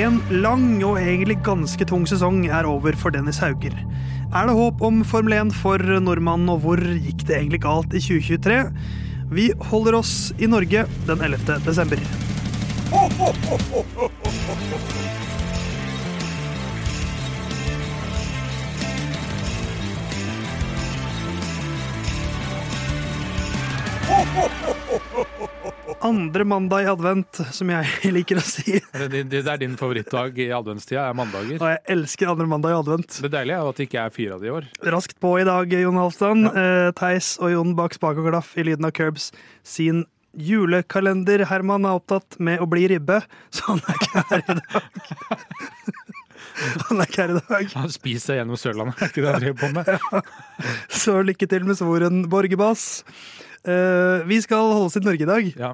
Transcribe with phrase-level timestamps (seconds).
[0.00, 3.74] En lang og egentlig ganske tung sesong er over for Dennis Hauger.
[4.30, 8.00] Er det håp om Formel 1 for nordmannen, og hvor gikk det egentlig galt i
[8.00, 8.58] 2023?
[9.34, 11.60] Vi holder oss i Norge den 11.
[11.68, 12.00] desember.
[26.00, 28.78] Andre mandag i advent, som jeg liker å si.
[28.80, 31.58] Det, det, er din favorittdag i adventstida, er mandager.
[31.60, 33.18] Og jeg elsker andre mandag i advent.
[33.20, 34.70] Det deilige er at det ikke er fire av de i år.
[34.96, 36.46] Raskt på i dag, Jon Halvdan.
[36.48, 36.94] Ja.
[36.96, 39.28] Theis og Jon bak spak og klaff i lyden av Curbs
[39.66, 40.06] sin
[40.36, 41.44] julekalender.
[41.50, 43.20] Herman er opptatt med å bli ribbe,
[43.52, 44.80] så han er ikke her i dag.
[46.60, 47.68] Han er ikke her i dag.
[47.78, 50.26] Han spiser gjennom Sørlandet, er ikke det han driver på med?
[51.02, 52.82] Så lykke til med svoren Borgebass.
[53.64, 55.48] Uh, vi skal holde oss i Norge i dag.
[55.56, 55.70] Ja.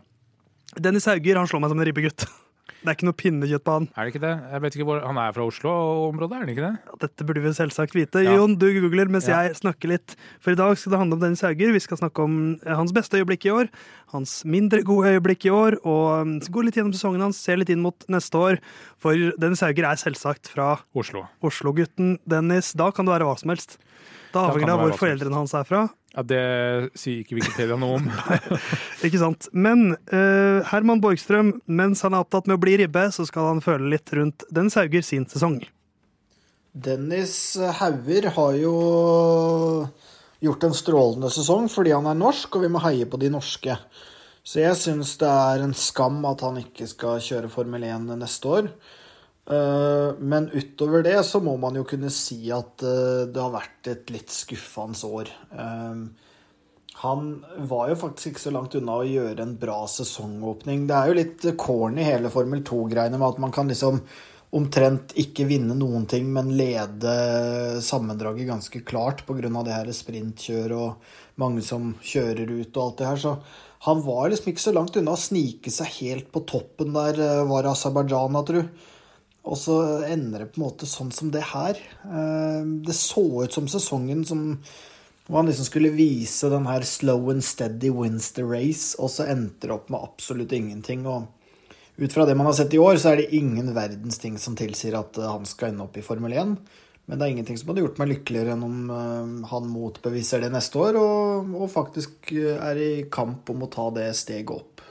[0.80, 2.26] Dennis Hauger han slår meg som en ribbegutt.
[2.86, 3.86] Det er ikke noe pinnekjøtt på han.
[3.98, 4.32] Er det ikke det?
[4.52, 6.98] Jeg vet ikke hvor, Han er fra Oslo-området, er han ikke det?
[7.02, 8.22] Dette burde vi selvsagt vite.
[8.22, 8.36] Ja.
[8.38, 9.40] Jon, du googler mens Ja.
[9.42, 10.14] jeg snakker litt.
[10.44, 11.72] For i dag skal det handle om Dennis Hauger.
[11.74, 13.70] Vi skal snakke om eh, hans beste øyeblikk i år,
[14.14, 17.72] hans mindre gode øyeblikk i år, og um, gå litt gjennom sesongen hans, se litt
[17.74, 18.60] inn mot neste år.
[19.02, 21.26] For Dennis Hauger er selvsagt fra Oslo.
[21.42, 22.70] Oslo-gutten Dennis.
[22.78, 23.80] Da kan det være hva som helst.
[24.30, 25.88] Da avhenger det av hvor foreldrene hans er fra.
[26.16, 26.42] Ja, Det
[26.96, 28.10] sier ikke Wikipedia noe om.
[29.06, 29.50] Ikke sant?
[29.52, 33.64] Men uh, Herman Borgstrøm, mens han er opptatt med å bli ribbe, så skal han
[33.64, 35.60] føle litt rundt Dennis Hauger sin sesong.
[36.72, 37.36] Dennis
[37.80, 38.74] Hauger har jo
[40.44, 43.76] gjort en strålende sesong fordi han er norsk, og vi må heie på de norske.
[44.46, 48.52] Så jeg syns det er en skam at han ikke skal kjøre Formel 1 neste
[48.58, 48.68] år.
[49.46, 53.90] Eh, Men utover det så må man jo kunne si at eh, det har vært
[53.92, 55.30] et litt skuffende år.
[55.54, 56.06] Eh,
[57.02, 57.26] Han
[57.68, 60.86] var jo faktisk ikke så langt unna å gjøre en bra sesongåpning.
[60.88, 64.00] Det er jo litt corny hele Formel 2-greiene med at man kan liksom
[64.56, 69.50] omtrent ikke vinne noen ting, men lede sammendraget ganske klart pga.
[69.66, 70.96] det her sprintkjøret og
[71.36, 73.16] mange som kjører ut og alt det her.
[73.16, 73.36] Så
[73.90, 77.68] han var liksom ikke så langt unna å snike seg helt på toppen der, var
[77.74, 78.62] Aserbajdsjan, tru.
[79.46, 79.76] Og så
[80.08, 81.78] ender det på en måte sånn som det her.
[82.04, 84.58] Eh, Det så ut som sesongen som
[85.26, 89.26] hvor han liksom skulle vise den her slow and steady wins the race, og så
[89.26, 91.02] endte det opp med absolutt ingenting.
[91.06, 91.26] Og
[91.98, 94.54] ut fra det man har sett i år, så er det ingen verdens ting som
[94.54, 96.56] tilsier at eh, han skal ende opp i Formel 1.
[97.06, 100.52] Men det er ingenting som hadde gjort meg lykkeligere enn om eh, han motbeviser det
[100.54, 104.84] neste år, og, og faktisk er i kamp om å ta det steget opp.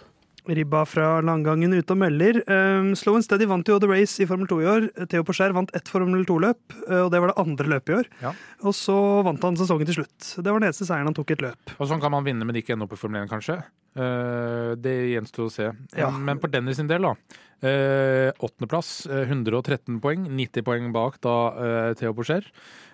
[0.48, 2.42] Ribba fra langgangen ute og melder.
[2.46, 4.90] Um, Slow and Steady vant jo The Race i Formel 2 i år.
[5.12, 8.12] Theo Porcher vant ett Formel 2-løp, og det var det andre løpet i år.
[8.22, 8.34] Ja.
[8.66, 10.30] Og så vant han sesongen til slutt.
[10.38, 11.76] Det var den eneste seieren han tok i et løp.
[11.80, 13.60] Og sånn kan man vinne, men ikke ende opp i Formel 1, kanskje.
[13.96, 15.70] Uh, det gjenstår å se.
[15.96, 16.10] Ja.
[16.12, 17.42] Men på Dennis sin del, da.
[17.66, 20.28] Uh, Åttendeplass, uh, 113 poeng.
[20.28, 22.50] 90 poeng bak da uh, Theo Porcher.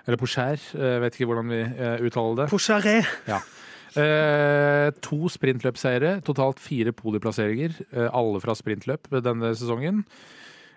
[0.07, 0.61] Eller Porcher,
[1.01, 2.45] vet ikke hvordan vi eh, uttaler det.
[2.49, 3.09] Porcharet!
[3.29, 3.37] Ja.
[3.91, 10.05] Eh, to sprintløpseiere, totalt fire podieplasseringer, eh, alle fra sprintløp denne sesongen.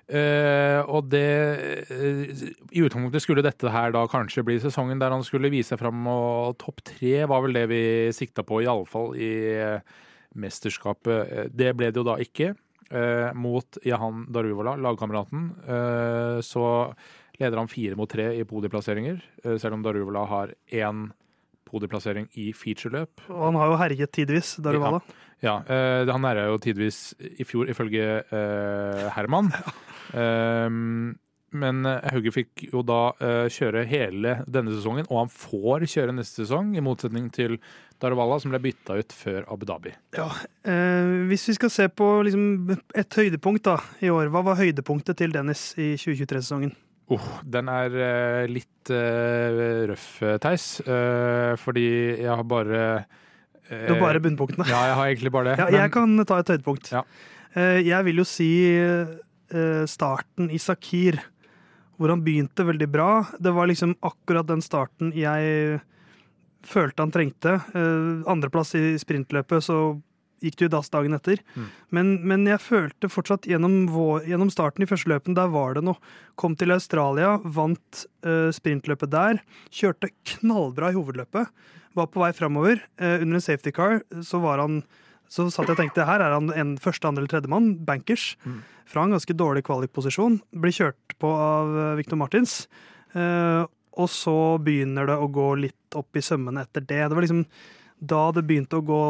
[0.04, 1.22] Eh, og det
[1.88, 2.32] eh,
[2.76, 6.02] I utgangspunktet skulle dette her da kanskje bli sesongen der han skulle vise seg fram,
[6.10, 7.82] og topp tre var vel det vi
[8.12, 9.96] sikta på, iallfall i eh,
[10.34, 11.30] mesterskapet.
[11.30, 12.54] Eh, Det ble det jo da ikke.
[13.34, 15.46] Mot Jahan Daruvala, lagkameraten,
[16.44, 16.64] så
[17.40, 19.16] leder han fire mot tre i podieplasseringer,
[19.58, 21.08] selv om Daruvala har én
[21.74, 23.26] podieplassering i featureløp.
[23.28, 25.02] Og han har jo herjet tidvis, Daruvala.
[25.44, 27.00] Ja, uh, han herja jo tidvis
[27.34, 29.52] i fjor, ifølge uh, Herman.
[30.14, 31.16] Um,
[31.54, 36.14] men eh, Hauge fikk jo da uh, kjøre hele denne sesongen, og han får kjøre
[36.16, 37.56] neste sesong, i motsetning til
[38.02, 39.94] Darwalla, som ble bytta ut før Abu Dhabi.
[40.18, 40.26] Ja,
[40.66, 45.20] eh, hvis vi skal se på liksom, et høydepunkt da, i år, hva var høydepunktet
[45.20, 46.74] til Dennis i 2023-sesongen?
[47.12, 51.84] Oh, den er eh, litt uh, røff, eh, Theis, Uh, fordi
[52.22, 53.04] jeg har bare
[53.68, 54.64] Du har bare bunnpunktene.
[54.68, 55.58] Ja, jeg har egentlig bare det.
[55.58, 56.90] Ja, men- jeg kan ta et høydepunkt.
[56.92, 57.02] Ja.
[57.54, 58.48] Jeg vil jo si
[59.86, 61.16] starten i Sakir,
[61.96, 63.08] hvor han begynte veldig bra.
[63.40, 65.80] Det var liksom akkurat den starten jeg
[66.66, 67.54] følte han trengte.
[68.28, 69.78] Andreplass i sprintløpet, så
[70.44, 71.40] gikk det jo i dass dagen etter.
[71.56, 71.68] Mm.
[71.96, 75.84] Men, men jeg følte fortsatt gjennom, vår, gjennom starten i første løpen, der var det
[75.86, 75.98] noe.
[76.40, 79.40] Kom til Australia, vant uh, sprintløpet der.
[79.74, 81.50] Kjørte knallbra i hovedløpet.
[81.94, 82.84] Var på vei framover.
[83.00, 84.82] Uh, under en safety car så var han
[85.34, 88.60] så satt jeg og tenkte her er han en første, andre eller tredjemann, bankers, Mm.
[88.86, 90.36] fra en ganske dårlig kvalikposisjon.
[90.52, 92.68] Blir kjørt på av eh, Victor Martins.
[93.16, 93.64] Uh,
[93.96, 97.00] og så begynner det å gå litt opp i sømmene etter det.
[97.08, 97.44] Det var liksom
[98.00, 99.02] da det begynte å gå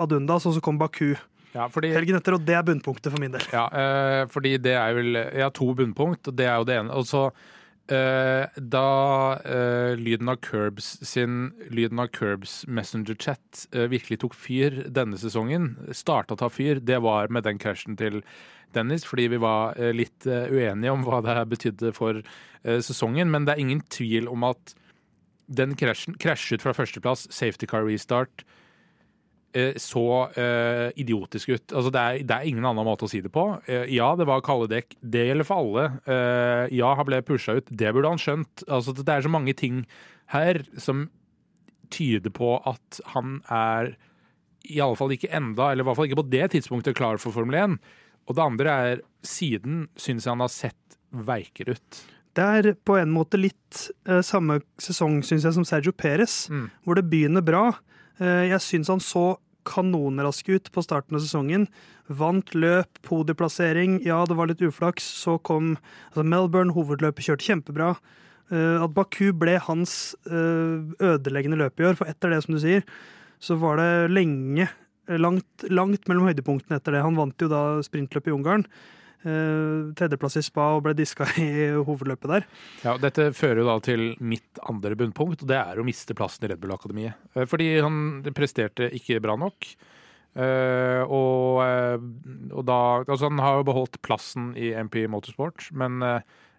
[0.00, 1.14] ad undas, og så kom Baku.
[1.54, 3.44] Ja, fordi, helgen etter, og det er bunnpunktet for min del.
[3.54, 6.78] ja, eh, fordi det er vel Jeg har to bunnpunkt, og det er jo det
[6.80, 6.96] ene.
[6.98, 7.28] Og så
[7.94, 8.88] eh, da
[9.46, 15.76] eh, lyden av Curbs sin Lyden av Curbs Messenger-chat eh, virkelig tok fyr denne sesongen,
[15.94, 18.22] starta å ta fyr, det var med den crashen til
[18.74, 22.24] Dennis, fordi vi var eh, litt eh, uenige om hva det betydde for
[22.64, 23.28] sesongen.
[23.28, 24.72] Men det er ingen tvil om at
[25.46, 28.44] den crashen krasjet fra førsteplass, safety car restart,
[29.54, 30.04] eh, så
[30.40, 31.66] eh, idiotisk ut.
[31.72, 33.46] Altså, det, er, det er ingen annen måte å si det på.
[33.66, 34.96] Eh, ja, det var kalde dekk.
[35.00, 35.86] Det gjelder for alle.
[36.06, 37.68] Eh, ja, han ble pusha ut.
[37.68, 38.66] Det burde han skjønt.
[38.68, 39.84] Altså, det er så mange ting
[40.32, 41.08] her som
[41.92, 43.94] tyder på at han er
[44.64, 47.36] i alle fall ikke enda, eller i hvert fall ikke på det tidspunktet, klar for
[47.36, 47.76] Formel 1.
[48.24, 52.00] Og det andre er siden syns jeg han har sett veikere ut.
[52.34, 56.70] Det er på en måte litt eh, samme sesong, syns jeg, som Sergio Perez, Mm.
[56.84, 57.68] hvor det begynner bra.
[58.20, 61.68] Eh, jeg syns han så kanonrask ut på starten av sesongen.
[62.08, 64.02] Vant løp, podieplassering.
[64.04, 65.00] Ja, det var litt uflaks.
[65.24, 65.76] Så kom
[66.12, 67.94] altså Melbourne, hovedløpet kjørte kjempebra.
[68.52, 72.60] Eh, at Baku ble hans eh, ødeleggende løp i år, for etter det, som du
[72.60, 72.82] sier,
[73.40, 74.68] så var det lenge
[75.04, 77.02] Langt, langt mellom høydepunktene etter det.
[77.04, 78.62] Han vant jo da sprintløpet i Ungarn.
[79.24, 81.48] Eh, tredjeplass i spa og ble diska i
[81.86, 82.46] hovedløpet der.
[82.84, 86.44] Ja, Dette fører jo da til mitt andre bunnpunkt, og det er å miste plassen
[86.44, 87.16] i Red Bull-akademiet.
[87.34, 87.96] Eh, Fordi han
[88.36, 89.70] presterte ikke bra nok.
[90.34, 91.62] Eh, og,
[92.50, 96.02] og da Altså, han har jo beholdt plassen i MP Motorsport, men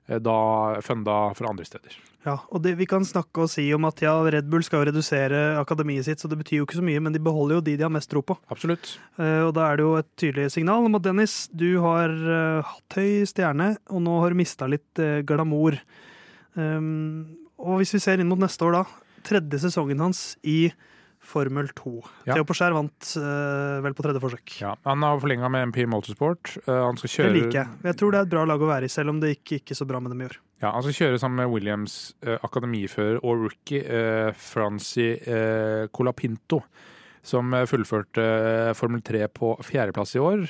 [0.06, 1.96] da funda fra andre steder.
[2.26, 4.90] Ja, og det, Vi kan snakke og si om at ja, Red Bull skal jo
[4.90, 7.76] redusere akademiet sitt, så det betyr jo ikke så mye, men de beholder jo de
[7.78, 8.38] de har mest tro på.
[8.54, 8.96] Absolutt.
[9.20, 12.66] Uh, og da er det jo et tydelig signal om at Dennis, du har uh,
[12.66, 15.78] hatt høy stjerne, og nå har du mista litt uh, glamour.
[16.58, 19.14] Um, og hvis vi ser inn mot neste år, da.
[19.26, 20.72] Tredje sesongen hans i
[21.26, 21.94] Formel 2.
[22.28, 22.36] Ja.
[22.36, 24.56] Theo Porcher vant uh, vel på tredje forsøk.
[24.62, 26.56] Ja, Han har forlenga med MP Motorsport.
[26.68, 27.78] Uh, han skal Det liker jeg.
[27.90, 29.78] Jeg tror det er et bra lag å være i, selv om det gikk ikke
[29.78, 30.38] så bra med dem i år.
[30.64, 35.10] Ja, Han skal kjøre sammen med Williams uh, akademifører og rookie uh, Franci
[35.96, 36.62] Colapinto,
[37.26, 38.24] som fullførte
[38.78, 40.46] Formel 3 på fjerdeplass i år.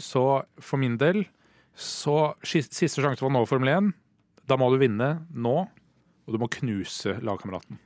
[0.00, 0.24] Så
[0.56, 1.26] for min del
[1.76, 3.92] så Siste sjanse for å nå Formel 1.
[4.48, 5.56] Da må du vinne nå,
[6.26, 7.78] og du må knuse lagkameraten.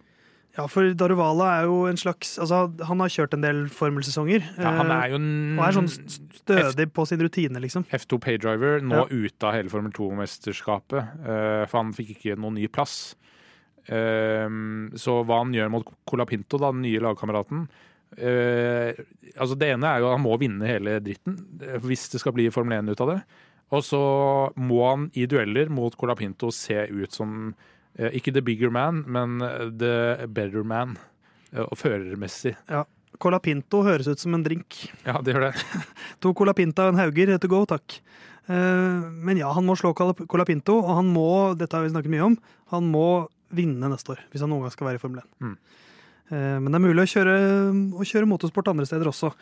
[0.57, 4.47] Ja, for Daruvala er jo en slags Altså, han har kjørt en del formelsesonger.
[4.57, 7.85] Ja, han er jo en og er sånn stødig på sin rutine, liksom.
[7.93, 9.05] F2 Paydriver, nå Ja.
[9.11, 13.15] ute av hele Formel 2-mesterskapet, eh, for han fikk ikke noen ny plass.
[13.89, 17.69] Ehm, så hva han gjør mot Colapinto, da, den nye lagkameraten
[18.19, 18.91] eh,
[19.39, 22.33] altså Det ene er jo at han må vinne hele dritten, eh, hvis det skal
[22.35, 23.21] bli Formel 1 ut av det.
[23.77, 24.01] Og så
[24.59, 29.39] må han i dueller mot Colapinto se ut som eh, ikke the bigger man, men
[29.79, 30.97] the better man.
[31.53, 32.57] eh, Og førermessig.
[33.19, 34.83] Cola Pinto høres ut som en drink.
[35.07, 35.55] Ja, det gjør det.
[36.21, 38.01] To Cola Pinta og en Hauger to go, takk.
[38.49, 42.13] Eh, men ja, han må slå Cola Pinto, og han må, dette har vi snakket
[42.13, 42.37] mye om,
[42.75, 43.07] han må
[43.57, 45.31] vinne neste år, hvis han noen gang skal være i Formel 1.
[45.41, 45.57] Mm.
[46.27, 47.35] Eh, men det er mulig å kjøre,
[47.97, 49.33] å kjøre motorsport andre steder også.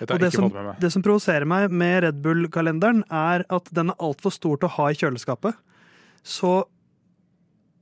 [0.04, 0.50] Og det som,
[0.82, 4.74] det som provoserer meg med Red Bull-kalenderen, er at den er altfor stor til å
[4.74, 5.54] ha i kjøleskapet.
[6.26, 6.64] Så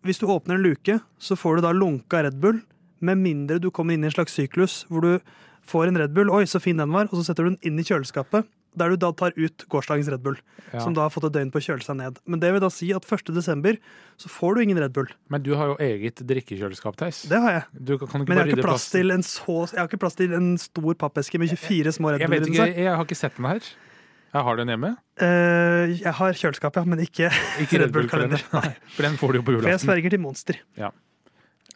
[0.04, 2.60] hvis du åpner en luke, så får du da lunka Red Bull,
[3.02, 5.12] med mindre du kommer inn i en slags syklus hvor du
[5.66, 7.78] får en Red Bull, oi, så fin den var, og så setter du den inn
[7.78, 10.38] i kjøleskapet, der du da tar ut gårsdagens Red Bull,
[10.72, 10.80] Ja.
[10.80, 12.16] som da har fått et døgn på å kjøle seg ned.
[12.24, 13.34] Men det vil da si at 1.
[13.36, 13.76] desember
[14.16, 15.10] så får du ingen Red Bull.
[15.28, 17.22] Men du har jo eget drikkekjøleskap, Theis.
[17.28, 17.64] Det har jeg.
[17.84, 19.88] Du kan, kan du ikke Men jeg har ikke plass til en så Jeg har
[19.90, 22.76] ikke plass til en stor pappeske med 24 små Red Buller inni seg.
[22.80, 23.60] jeg har ikke sett den her.
[24.32, 24.96] Jeg har den hjemme.
[25.20, 27.28] Uh, jeg har kjøleskap, ja, men ikke
[27.60, 28.40] Ikke Red Bull-kalender.
[28.96, 30.56] For den får du jo på For jeg sverger til Monster.
[30.80, 30.88] Ja.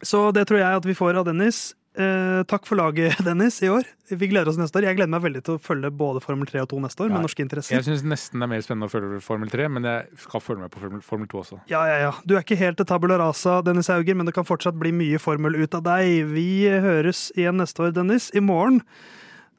[0.01, 1.75] Så det tror jeg at vi får av Dennis.
[1.97, 3.87] Eh, takk for laget, Dennis, i år.
[4.13, 4.85] Vi gleder oss neste år.
[4.91, 7.15] Jeg gleder meg veldig til å følge både Formel 3 og 2 neste år Ja,
[7.17, 7.73] med norske interesser.
[7.79, 10.67] Jeg syns nesten det er mer spennende å følge Formel 3, men jeg skal følge
[10.67, 11.61] med på Formel, Formel 2 også.
[11.73, 12.13] Ja, ja, ja.
[12.29, 15.21] Du er ikke helt til tabula rasa, Dennis Hauger, men det kan fortsatt bli mye
[15.23, 16.29] formel ut av deg.
[16.37, 18.29] Vi høres igjen neste år, Dennis.
[18.37, 18.83] I morgen,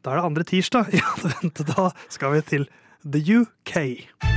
[0.06, 2.70] da er det andre tirsdag Ja, vent, Da skal vi til
[3.02, 4.37] The UK.